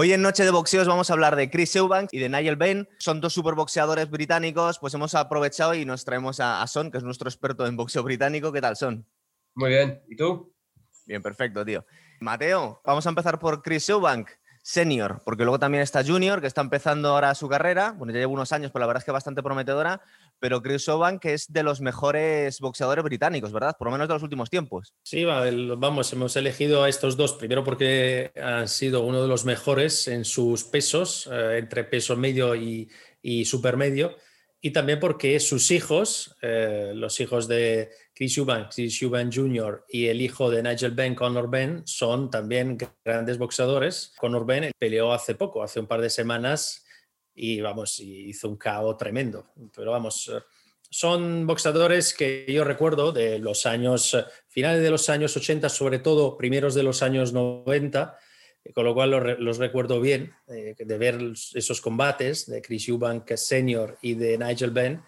[0.00, 2.88] Hoy en Noche de Boxeos vamos a hablar de Chris Eubanks y de Nigel Bain.
[3.00, 7.28] Son dos superboxeadores británicos, pues hemos aprovechado y nos traemos a, Son, que es nuestro
[7.28, 8.52] experto en boxeo británico.
[8.52, 9.04] ¿Qué tal, Son?
[9.56, 10.00] Muy bien.
[10.06, 10.54] ¿Y tú?
[11.04, 11.84] Bien, perfecto, tío.
[12.20, 14.30] Mateo, vamos a empezar por Chris Eubank,
[14.62, 17.90] senior, porque luego también está junior, que está empezando ahora su carrera.
[17.90, 20.00] Bueno, ya lleva unos años, pero la verdad es que bastante prometedora.
[20.40, 23.76] Pero Chris Eubank es de los mejores boxeadores británicos, ¿verdad?
[23.78, 24.92] Por lo menos de los últimos tiempos.
[25.02, 30.08] Sí, vamos, hemos elegido a estos dos, primero porque han sido uno de los mejores
[30.08, 32.90] en sus pesos, eh, entre peso medio y,
[33.22, 34.16] y supermedio
[34.60, 39.84] y también porque sus hijos, eh, los hijos de Chris Eubank, Chris Eubank Jr.
[39.88, 44.14] y el hijo de Nigel Benn, Conor Benn, son también grandes boxeadores.
[44.18, 46.84] Conor Benn peleó hace poco, hace un par de semanas,
[47.38, 49.46] y vamos, hizo un caos tremendo.
[49.74, 50.40] Pero vamos, eh,
[50.90, 54.16] son boxeadores que yo recuerdo de los años,
[54.48, 58.18] finales de los años 80, sobre todo primeros de los años 90,
[58.74, 61.20] con lo cual los, recuerdo bien, eh, de ver
[61.54, 65.02] esos combates de Chris Eubank Senior y de Nigel Benn,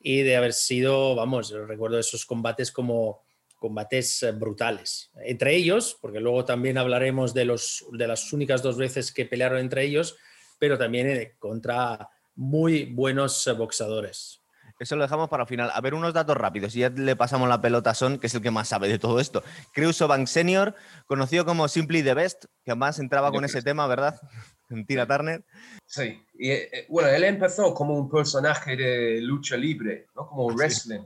[0.00, 3.22] y de haber sido, vamos, recuerdo esos combates como
[3.56, 5.10] combates eh, brutales.
[5.24, 9.58] Entre ellos, porque luego también hablaremos de, los, de las únicas dos veces que pelearon
[9.58, 10.16] entre ellos,
[10.64, 14.40] pero también eh, contra muy buenos boxadores.
[14.78, 15.70] Eso lo dejamos para el final.
[15.74, 18.34] A ver, unos datos rápidos y ya le pasamos la pelota a Son, que es
[18.34, 19.42] el que más sabe de todo esto.
[19.74, 24.18] Creuso Bank Senior, conocido como Simply the Best, que además entraba con ese tema, ¿verdad?
[24.70, 25.44] En Tina Turner.
[25.84, 30.26] Sí, y eh, bueno, él empezó como un personaje de lucha libre, ¿no?
[30.26, 31.02] Como ah, wrestling,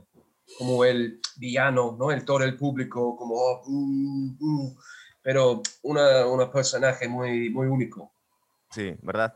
[0.57, 2.09] como el villano, ¿no?
[2.09, 4.77] El todo el público, como, oh, uh, uh,
[5.21, 8.13] pero un personaje muy, muy único.
[8.71, 9.33] Sí, ¿verdad?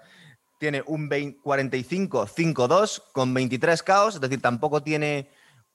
[0.64, 5.30] tiene un 45-5-2 con 23 caos, es decir, tampoco tiene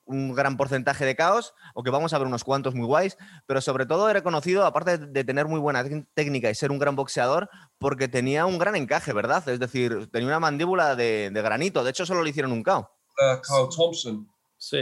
[0.06, 3.84] un gran porcentaje de caos, aunque vamos a ver unos cuantos muy guays, pero sobre
[3.84, 5.84] todo era conocido, aparte de tener muy buena
[6.14, 9.46] técnica y ser un gran boxeador, porque tenía un gran encaje, ¿verdad?
[9.46, 12.90] Es decir, tenía una mandíbula de, granito, de hecho solo le hicieron un cao.
[13.18, 14.26] Uh, Thompson.
[14.56, 14.78] Sí,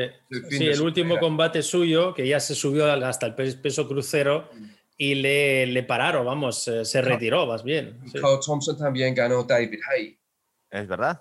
[0.61, 5.67] el, último combate suyo, que ya se subió hasta el peso crucero, mm y le,
[5.67, 7.99] le pararon, vamos, eh, se retiró más bien.
[8.13, 10.19] Carl Thompson también ganó David Hay.
[10.71, 11.21] Es verdad.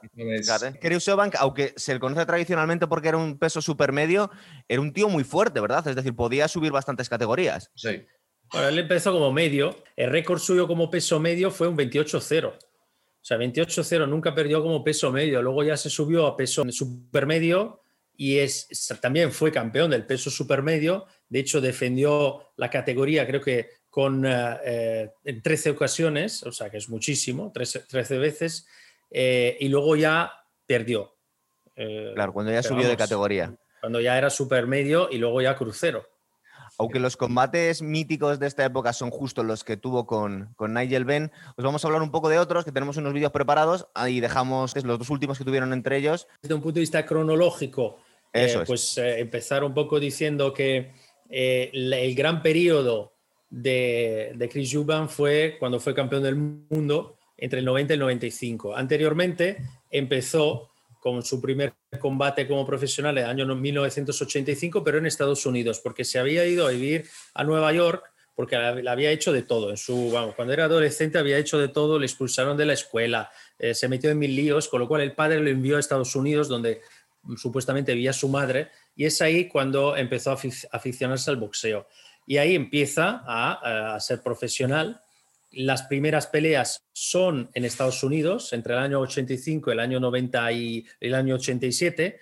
[0.81, 4.31] Chris Eubank, aunque se le conoce tradicionalmente porque era un peso supermedio,
[4.68, 5.88] era un tío muy fuerte, ¿verdad?
[5.88, 7.69] Es decir, podía subir bastantes categorías.
[7.75, 8.06] Sí.
[8.52, 9.75] Bueno, él empezó como medio.
[9.96, 12.47] El récord suyo como peso medio fue un 28-0.
[12.47, 12.58] O
[13.22, 15.41] sea, 28-0 nunca perdió como peso medio.
[15.41, 17.81] Luego ya se subió a peso supermedio
[18.18, 18.68] y es,
[19.02, 21.06] también fue campeón del peso supermedio.
[21.30, 26.70] De hecho, defendió la categoría, creo que con, eh, eh, en 13 ocasiones, o sea
[26.70, 28.68] que es muchísimo, 13, 13 veces,
[29.09, 30.31] eh, y luego ya
[30.66, 31.16] perdió.
[31.76, 33.56] claro, cuando ya subió de categoría.
[33.81, 36.08] Cuando ya era supermedio y luego ya crucero.
[36.78, 41.06] Aunque los combates míticos de esta época son justo los que tuvo con, con Nigel
[41.06, 44.19] Benn, os vamos a hablar un poco de otros, que tenemos unos vídeos preparados, ahí
[44.19, 46.28] dejamos los dos últimos que tuvieron entre ellos.
[46.41, 47.97] Desde un punto de vista cronológico,
[48.34, 50.91] eh, pues eh, empezar un poco diciendo que
[51.30, 53.14] eh, el gran periodo
[53.50, 58.00] de, de Chris Eubank fue cuando fue campeón del mundo entre el 90 y el
[58.00, 58.75] 95.
[58.75, 59.58] Anteriormente
[59.90, 60.69] empezó
[61.05, 66.03] con su primer combate como profesional en el año 1985, pero en Estados Unidos, porque
[66.03, 67.05] se había ido a vivir
[67.35, 69.69] a Nueva York porque la, había hecho de todo.
[69.69, 73.29] En su, cuando era adolescente había hecho de todo, le expulsaron de la escuela,
[73.73, 76.47] se metió en mil líos, con lo cual el padre lo envió a Estados Unidos,
[76.47, 76.81] donde
[77.37, 80.39] supuestamente vía su madre, y es ahí cuando empezó a
[80.72, 81.87] aficionarse al boxeo.
[82.25, 84.99] Y ahí empieza a, ser profesional.
[85.55, 90.51] Las primeras peleas son en Estados Unidos, entre el año 85 y el año 90
[90.51, 92.19] y el año 87,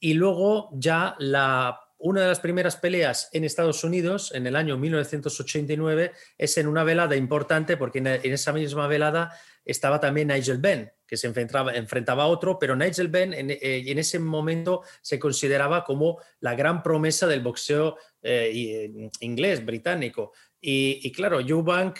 [0.00, 4.76] y luego ya la, una de las primeras peleas en Estados Unidos, en el año
[4.76, 9.30] 1989, es en una velada importante, porque en, esa misma velada
[9.64, 13.58] estaba también Nigel Benn, que se enfrentaba, enfrentaba a otro, pero Nigel Benn en, eh,
[13.60, 20.32] en, ese momento se consideraba como la gran promesa del boxeo eh, eh, inglés, británico.
[20.58, 21.98] Y, claro, Eubank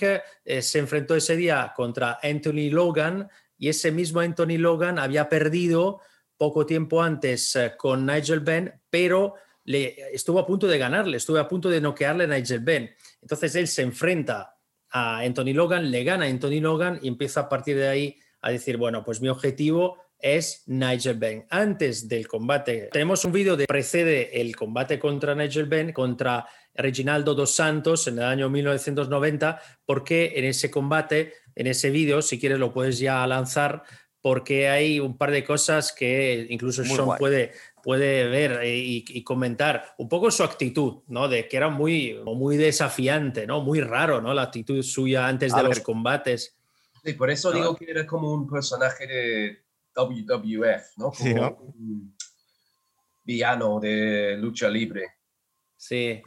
[0.61, 3.29] se enfrentó ese día contra Anthony Logan
[3.59, 6.01] y ese mismo Anthony Logan había perdido
[6.39, 11.49] poco tiempo antes con Nigel Benn, pero le, estuvo a punto de ganarle, estuvo a
[11.49, 12.89] punto de noquearle a Nigel Benn.
[13.21, 14.57] Entonces él se enfrenta
[14.89, 18.51] a Anthony Logan, le gana a Anthony Logan y empieza a partir de ahí a
[18.51, 21.47] decir, bueno, pues mi objetivo es Nigel Benn.
[21.51, 27.35] Antes del combate, tenemos un vídeo que precede el combate contra Nigel Benn, contra Reginaldo
[27.35, 32.59] dos Santos en el año 1990, porque en ese combate, en ese vídeo, si quieres
[32.59, 33.83] lo puedes ya lanzar,
[34.23, 37.53] porque hay un par de cosas que incluso Sean puede,
[37.83, 41.29] puede ver y, comentar un poco su actitud, ¿no?
[41.29, 43.61] De que era muy, muy desafiante, ¿no?
[43.61, 44.33] Muy raro, ¿no?
[44.33, 46.57] La actitud suya antes de los combates.
[47.05, 49.65] Sí, por eso digo que era como un personaje de
[49.95, 51.11] WWF, ¿no?
[51.11, 52.17] Como un
[53.25, 55.17] villano de lucha libre.
[55.77, 56.23] Sí,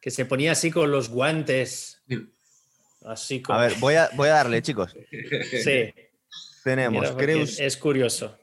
[0.00, 2.02] que se ponía así con los guantes.
[3.04, 3.58] Así como...
[3.58, 4.94] A ver, voy a, voy a darle, chicos.
[5.64, 5.92] Sí.
[6.62, 7.08] Tenemos,
[7.58, 8.38] Es curioso.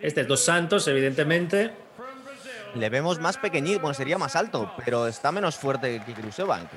[0.00, 1.70] Este es Dos Santos, evidentemente.
[2.74, 6.68] Le vemos más pequeñito, bueno, sería más alto, pero está menos fuerte que Crusobank.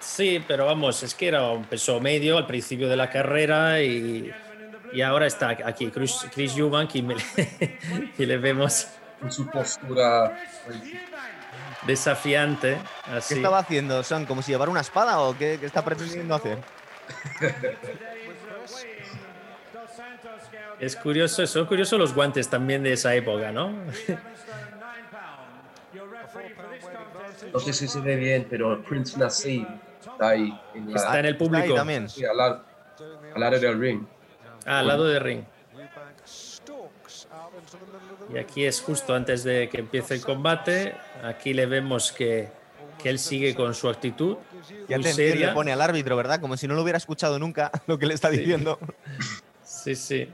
[0.00, 4.32] Sí, pero vamos, es que era un peso medio al principio de la carrera y,
[4.92, 7.06] y ahora está aquí Chris, Chris Eubank y,
[8.18, 8.88] y, le vemos
[9.22, 10.36] en su postura
[11.86, 12.78] desafiante.
[13.28, 14.26] ¿Qué estaba haciendo, Son?
[14.26, 16.58] ¿Como si llevara una espada o qué, qué está pretendiendo hacer?
[20.78, 23.70] Es curioso, son curiosos los guantes también de esa época, ¿no?
[27.52, 29.66] No sé si se ve bien, pero Prince Nassim
[30.00, 30.60] está ahí.
[30.94, 31.74] está en el público.
[31.74, 32.08] también.
[32.08, 32.62] Sí, al, lado,
[33.34, 34.06] al lado del ring.
[34.64, 35.44] Ah, al lado del ring.
[38.32, 40.94] Y aquí es justo antes de que empiece el combate.
[41.22, 42.48] Aquí le vemos que,
[43.02, 44.36] que él sigue con su actitud.
[44.88, 46.40] Y atención le pone al árbitro, ¿verdad?
[46.40, 48.78] Como si no lo hubiera escuchado nunca lo que le está diciendo.
[49.62, 50.28] Sí, sí.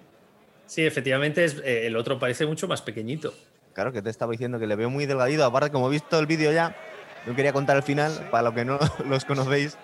[0.66, 3.34] Sí, efectivamente es, eh, el otro parece mucho más pequeñito.
[3.74, 5.44] Claro, que te estaba diciendo que le veo muy delgadito.
[5.44, 6.74] Aparte, como he visto el vídeo ya,
[7.26, 9.76] no quería contar el final, para los que no los conocéis.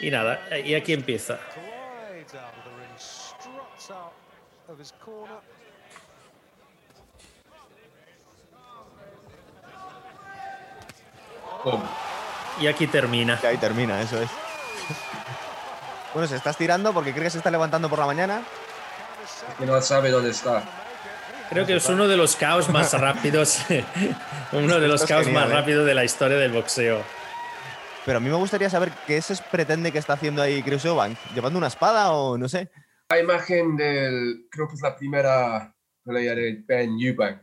[0.00, 1.38] Y nada, y aquí empieza.
[12.60, 13.38] Y aquí termina.
[13.42, 14.30] Y ahí termina, eso es.
[16.14, 18.42] Bueno, se está estirando porque cree que se está levantando por la mañana.
[19.60, 20.62] Y no sabe dónde está.
[21.50, 23.60] Creo que es uno de los caos más rápidos,
[24.52, 25.52] uno de los caos más ¿eh?
[25.52, 27.02] rápidos de la historia del boxeo.
[28.04, 31.16] Pero a mí me gustaría saber qué se pretende que está haciendo ahí Chris Eubank.
[31.34, 32.70] ¿Llevando una espada o no sé?
[33.08, 37.42] La imagen del, creo que es la primera pelea de Ben Eubank.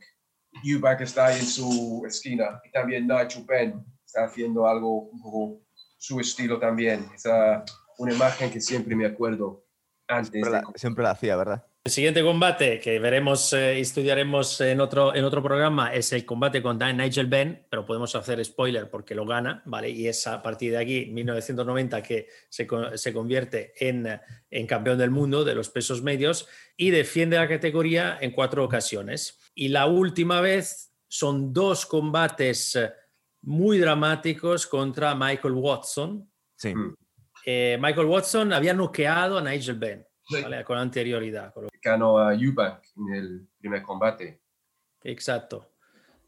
[0.63, 5.61] Eubank está ahí en su esquina y también Nigel Ben está haciendo algo un poco
[5.97, 7.05] su estilo también.
[7.13, 7.63] Esa
[7.97, 9.65] una imagen que siempre me acuerdo
[10.07, 10.31] antes.
[10.31, 11.65] Siempre la, siempre la hacía, ¿verdad?
[11.85, 16.25] El siguiente combate que veremos eh, y estudiaremos en otro, en otro programa es el
[16.25, 19.89] combate contra Nigel Benn, pero podemos hacer spoiler porque lo gana, ¿vale?
[19.89, 22.65] Y es a partir de aquí, 1990, que se,
[22.95, 24.07] se convierte en,
[24.49, 26.47] en campeón del mundo de los pesos medios
[26.77, 29.41] y defiende la categoría en cuatro ocasiones.
[29.53, 32.79] Y la última vez son dos combates
[33.41, 36.31] muy dramáticos contra Michael Watson.
[36.55, 36.73] Sí.
[36.73, 36.95] Mm.
[37.45, 40.07] Eh, Michael Watson había noqueado a Nigel Benn
[40.65, 41.53] con anterioridad.
[41.81, 44.41] Ganó a Eubank en el primer combate.
[45.03, 45.69] Exacto.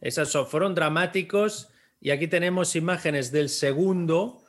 [0.02, 1.70] Esos fueron dramáticos
[2.00, 4.44] y aquí tenemos imágenes del segundo,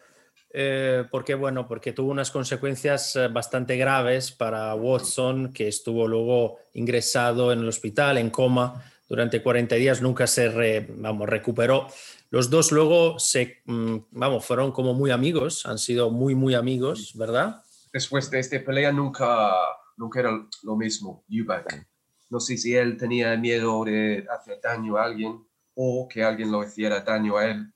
[0.53, 6.59] eh, porque bueno, porque tuvo unas consecuencias eh, bastante graves para Watson, que estuvo luego
[6.75, 11.87] ingresado en el hospital en coma durante 40 días, nunca se vamos, recuperó.
[12.31, 17.13] Los dos luego se, mm, vamos, fueron como muy amigos, han sido muy, muy amigos,
[17.15, 17.63] ¿verdad?
[17.97, 19.55] Después de esta pelea nunca,
[19.97, 21.87] nunca era lo mismo, Eubank.
[22.29, 25.43] No sé si él tenía miedo de hacer daño a alguien
[25.75, 27.73] o que alguien lo hiciera daño a él,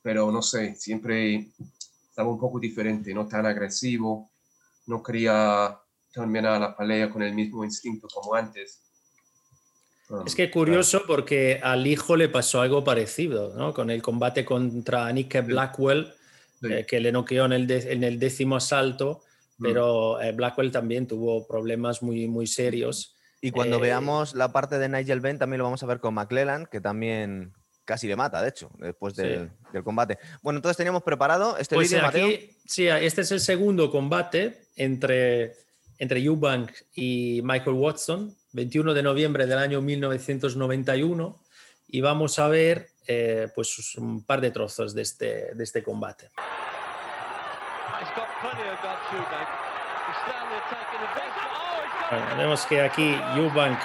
[0.00, 1.50] pero no sé, siempre
[2.08, 4.30] estaba un poco diferente, no tan agresivo,
[4.86, 5.78] no quería
[6.10, 8.80] terminar la pelea con el mismo instinto como antes
[10.26, 13.72] es que curioso porque al hijo le pasó algo parecido, ¿no?
[13.72, 16.12] Con el combate contra Nick Blackwell,
[16.62, 19.22] eh, que le noqueó en el, en el décimo asalto,
[19.58, 19.62] mm.
[19.62, 23.16] pero eh, Blackwell también tuvo problemas muy, muy serios.
[23.40, 26.14] Y cuando eh, veamos la parte de Nigel Benn, también lo vamos a ver con
[26.14, 27.52] McClellan, que también
[27.84, 29.50] casi le mata, de hecho, después del,
[29.82, 30.18] combate.
[30.42, 35.54] Bueno, entonces teníamos preparado este pues aquí, Sí, este es el segundo combate entre,
[35.98, 41.40] entre Eubank y Michael Watson 21 de noviembre del año 1991
[41.88, 46.30] y vamos a ver eh, pues un par de trozos de este, de este combate.
[52.36, 53.78] vemos que aquí Eubank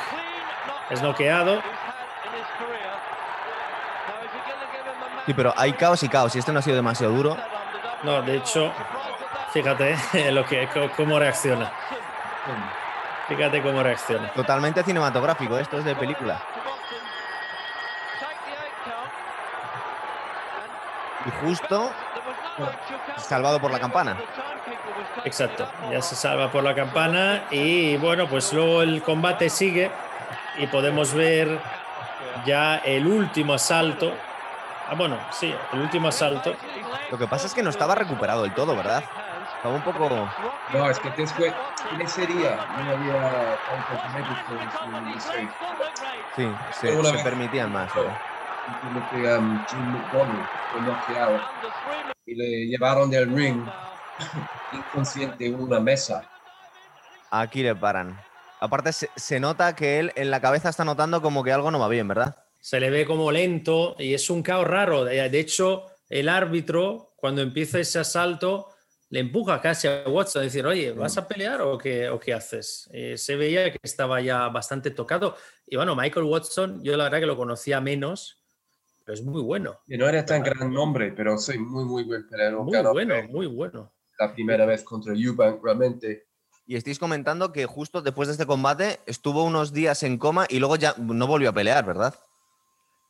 [0.90, 1.62] es noqueado.
[5.26, 7.38] Sí, pero hay caos y caos y este no ha sido demasiado duro.
[8.04, 8.72] No, de hecho,
[9.52, 9.96] fíjate
[10.32, 11.72] lo que, cómo reacciona.
[13.28, 14.32] Fíjate cómo reacciona.
[14.34, 16.40] Totalmente cinematográfico, esto es de película.
[21.26, 21.92] Y justo
[23.18, 24.18] salvado por la campana.
[25.24, 29.90] Exacto, ya se salva por la campana y bueno, pues luego el combate sigue
[30.58, 31.60] y podemos ver
[32.46, 34.14] ya el último asalto
[34.88, 36.56] Ah, bueno, sí, el último asalto.
[37.10, 39.04] Lo que pasa es que no estaba recuperado del todo, ¿verdad?
[39.58, 40.30] Estaba un poco.
[40.74, 41.54] No, es que después,
[41.92, 45.24] en ese día no había tantos médicos
[46.36, 47.90] Sí, se, se permitían más.
[48.68, 49.66] Um,
[50.72, 51.40] fue noqueado
[52.26, 53.64] y le llevaron del ring
[54.74, 56.28] inconsciente en una mesa.
[57.30, 58.20] Aquí le paran.
[58.60, 61.80] Aparte, se, se, nota que él en la cabeza está notando como que algo no
[61.80, 62.36] va bien, ¿verdad?
[62.60, 65.04] Se le ve como lento y es un caos raro.
[65.04, 68.70] De hecho, el árbitro, cuando empieza ese asalto,
[69.10, 72.34] le empuja casi a Watson a decir, oye, ¿vas a pelear o qué, o qué
[72.34, 72.90] haces?
[72.92, 75.38] Eh, se veía que estaba ya bastante tocado.
[75.68, 78.45] Y bueno, Michael Watson, yo la verdad que lo conocía menos,
[79.06, 79.80] pero es muy bueno.
[79.88, 82.64] Y no era tan gran nombre, pero soy muy, muy buen peleador.
[82.64, 83.94] Muy bueno, muy bueno.
[84.18, 86.28] La primera vez contra Eubank, realmente.
[86.66, 90.58] Y estáis comentando que justo después de este combate estuvo unos días en coma y
[90.58, 92.16] luego ya no volvió a pelear, ¿verdad?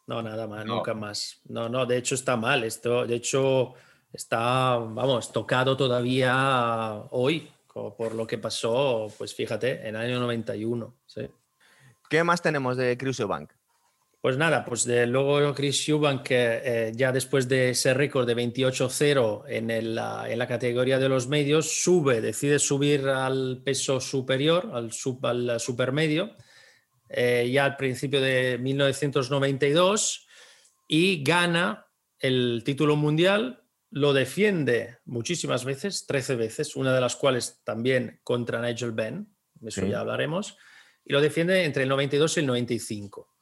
[0.07, 1.39] No, nada más, nunca más.
[1.45, 2.65] No, no, de hecho está mal.
[2.65, 3.73] Esto, de hecho,
[4.11, 10.93] está, vamos, tocado todavía hoy, por lo que pasó, pues fíjate, en el año 91.
[11.05, 11.21] ¿sí?
[12.09, 13.51] ¿Qué más tenemos de Chris Eubank?
[14.25, 18.35] Pues nada, pues de, luego Chris Eubank, que eh, ya después de ese récord de
[18.35, 24.91] 28-0 en, en, la categoría de los medios, sube, decide subir al peso superior, al,
[24.91, 26.35] sub, al supermedio,
[27.07, 30.27] eh, ya al principio de 1992
[30.87, 31.85] y gana
[32.17, 38.59] el título mundial, lo defiende muchísimas veces, 13 veces, una de las cuales también contra
[38.59, 40.57] Nigel Benn, de eso ya hablaremos,
[41.05, 43.34] y lo defiende entre el 92 y el 95,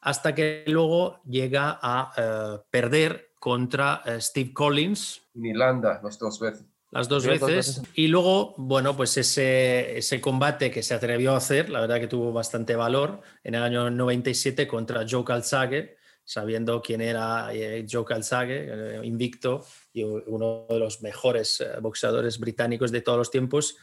[0.00, 5.22] hasta que luego llega a eh, perder contra eh, Steve Collins.
[5.34, 6.64] En Irlanda, las dos veces.
[6.90, 7.82] Las dos veces.
[7.94, 12.06] Y luego, bueno, pues ese, ese combate que se atrevió a hacer, la verdad que
[12.06, 18.06] tuvo bastante valor, en el año 97 contra Joe Calzaghe, sabiendo quién era eh, Joe
[18.06, 23.76] Calzaghe, invicto y uno de los mejores boxeadores británicos de todos los tiempos.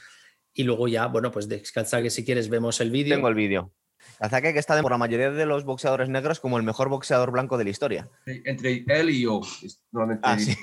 [0.52, 3.16] Y luego ya, bueno, pues de Calzaghe, si quieres, vemos el vídeo.
[3.16, 3.72] Tengo el vídeo.
[4.20, 7.58] Calzaghe que está por la mayoría de los boxeadores negros como el mejor boxeador blanco
[7.58, 8.10] de la historia.
[8.26, 9.42] Entre él y yo,
[9.92, 10.28] normalmente.
[10.28, 10.56] Ah, sí.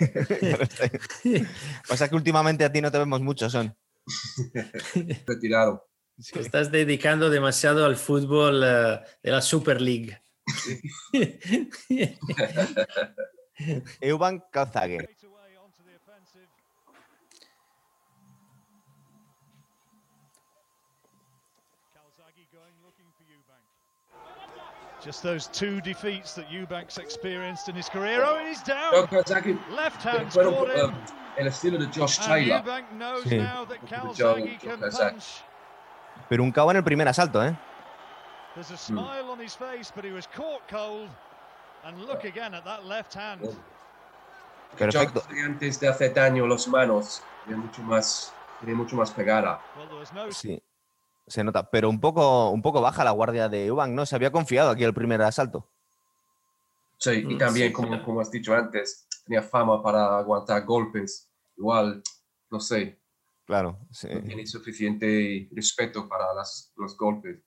[1.89, 3.77] Pasa que últimamente a ti no te vemos mucho, son.
[5.27, 5.89] Retirado.
[6.35, 10.21] Estás dedicando demasiado al fútbol de la Super League.
[14.01, 15.09] Euban Calzaghe.
[25.05, 28.23] Just those two defeats that Eubanks experienced in his career.
[28.25, 28.93] Oh, he's down.
[29.75, 30.95] Left hand caught him.
[31.37, 32.63] El estilo de Josh Taylor.
[33.25, 33.41] Sí.
[36.29, 37.57] Pero un cabo en el primer asalto, ¿eh?
[38.55, 41.09] There's a smile on his face, but he was caught cold.
[41.85, 43.41] And look again at that left hand.
[44.77, 45.23] Perfecto.
[45.45, 49.59] Antes de hacer daño los manos, tiene mucho más, tiene mucho más pegada.
[50.31, 50.63] Sí,
[51.27, 51.71] se nota.
[51.71, 54.07] Pero un poco, un poco baja la guardia de Eubank, ¿no?
[54.07, 55.69] Se había confiado aquí el primer asalto.
[56.99, 61.29] Sí, y también, sí, como, como has dicho antes, tenía fama para aguantar golpes.
[61.57, 62.03] Igual,
[62.51, 63.01] no sé.
[63.45, 64.09] Claro, sí.
[64.13, 67.41] No tiene suficiente respeto para las, los golpes.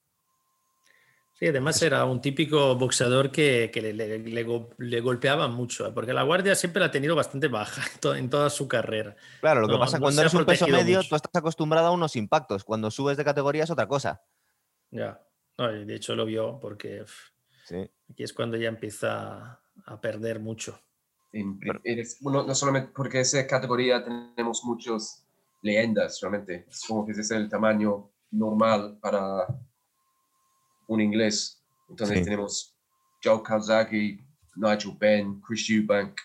[1.38, 4.46] Sí, además era un típico boxeador que, que le, le, le,
[4.78, 5.92] le, golpeaba mucho, ¿eh?
[5.94, 9.18] porque la guardia siempre la ha tenido bastante baja en, to, en toda su carrera.
[9.42, 11.10] Claro, lo que no, pasa no cuando eres un peso medio, mucho.
[11.10, 12.64] tú estás acostumbrado a unos impactos.
[12.64, 14.24] Cuando subes de categoría es otra cosa.
[14.92, 15.22] Ya,
[15.58, 17.04] no, de hecho lo vio porque
[17.66, 17.92] sí.
[18.10, 20.80] aquí es cuando ya empieza a perder mucho.
[21.84, 25.28] Eres, bueno, no solamente porque esa categoría tenemos muchas
[25.62, 26.66] leyendas, realmente.
[26.70, 29.48] Es como que ese es el tamaño normal para
[30.88, 31.64] un inglés.
[31.90, 32.24] Entonces sí.
[32.24, 32.76] tenemos
[33.24, 34.20] Joe Calzaghe,
[34.56, 36.20] Nigel Benn, Chris Eubank,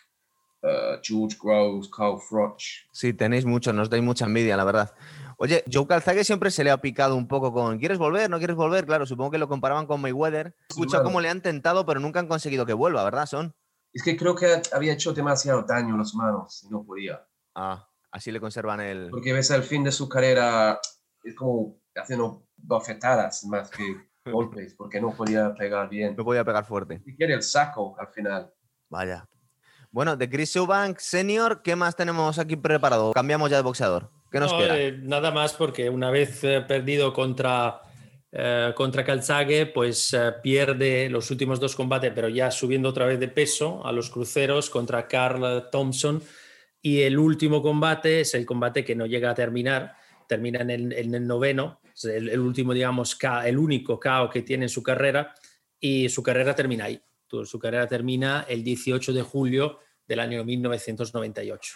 [0.62, 2.62] uh, George Groves, Carl Froch.
[2.93, 4.95] Sí, tenéis mucho, nos dais mucha envidia, la verdad.
[5.38, 8.29] Oye, Joe Calzaghe siempre se le ha picado un poco con ¿quieres volver?
[8.29, 8.85] ¿No quieres volver?
[8.85, 10.55] Claro, supongo que lo comparaban con Mayweather.
[10.69, 13.55] Escucha sí, cómo le han tentado, pero nunca han conseguido que vuelva, ¿verdad, Son?
[13.93, 17.26] Es que creo que había hecho demasiado daño en las manos y no podía.
[17.55, 19.11] Ah, así le conservan el...
[19.11, 20.79] Porque ves al fin de su carrera,
[21.25, 26.15] es como haciendo bofetadas más que golpes porque no podía pegar bien.
[26.17, 27.03] No podía pegar fuerte.
[27.05, 28.53] Y quiere el saco al final.
[28.89, 29.27] Vaya.
[29.91, 33.12] Bueno, de Chris Eubank Senior, ¿qué más tenemos aquí preparado?
[33.12, 34.11] Cambiamos ya de boxeador.
[34.31, 34.79] ¿Qué nos no, queda?
[34.79, 37.81] Eh, nada más porque una vez eh, perdido contra,
[38.31, 43.19] eh, contra Calzaghe, pues eh, pierde los últimos dos combates, pero ya subiendo otra vez
[43.19, 46.23] de peso a los cruceros contra Carl Thompson.
[46.81, 49.97] Y el último combate es el combate que no llega a terminar,
[50.29, 54.66] termina en el, en el noveno, el, el, último, digamos, el único KO que tiene
[54.66, 55.35] en su carrera
[55.78, 57.00] y su carrera termina ahí.
[57.45, 61.75] su carrera termina el 18 de julio del año 1998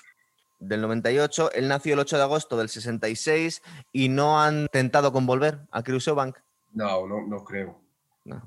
[0.58, 1.52] del 98.
[1.52, 3.62] Él nació el 8 de agosto del 66
[3.92, 6.38] y no han tentado con volver a Chris Bank.
[6.72, 7.80] No, no, no creo.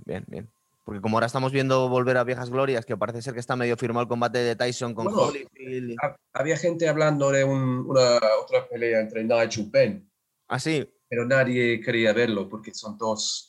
[0.06, 0.50] bien, bien.
[0.84, 3.76] Porque como ahora estamos viendo volver a viejas glorias, que parece ser que está medio
[3.76, 5.98] firmado el combate de Tyson con Holyfield.
[6.32, 10.10] Había gente hablando de una otra pelea entre Nigel Penn.
[10.48, 10.90] Ah, sí.
[11.10, 13.48] Pero nadie quería verlo porque son dos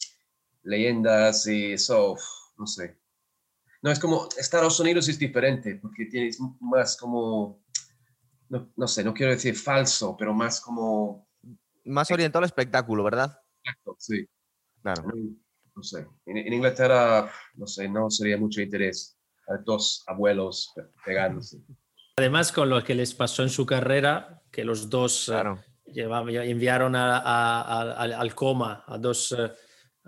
[0.62, 2.16] leyendas y eso,
[2.56, 2.98] no sé.
[3.82, 7.62] No, es como Estados Unidos es diferente porque tienes más como
[8.48, 11.28] no, sé, no quiero decir falso, pero más como...
[11.84, 13.38] Más orientado al espectáculo, ¿verdad?
[13.62, 14.26] Exacto, sí.
[14.82, 15.04] Claro.
[15.74, 16.06] No, sé.
[16.26, 20.72] En, Inglaterra, no sé, no sería mucho interés a dos abuelos
[21.04, 21.58] pegándose.
[22.16, 25.30] Además, con lo que les pasó en su carrera, que los dos
[25.94, 29.50] enviaron al coma a dos eh,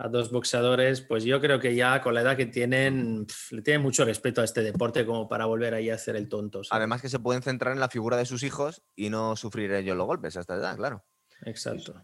[0.01, 3.83] a dos boxeadores, pues yo creo que ya con la edad que tienen, le tienen
[3.83, 6.63] mucho respeto a este deporte como para volver ahí a hacer el tonto.
[6.71, 9.99] Además que se pueden centrar en la figura de sus hijos y no sufrir ellos
[9.99, 11.05] los golpes a esta edad, claro.
[11.45, 12.03] Exacto.